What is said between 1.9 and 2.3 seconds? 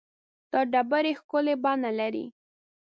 لري.